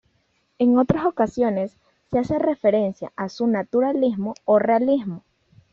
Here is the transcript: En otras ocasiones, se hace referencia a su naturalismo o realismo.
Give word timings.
En 0.57 0.79
otras 0.79 1.05
ocasiones, 1.05 1.77
se 2.09 2.17
hace 2.17 2.39
referencia 2.39 3.11
a 3.15 3.29
su 3.29 3.45
naturalismo 3.45 4.33
o 4.45 4.57
realismo. 4.57 5.21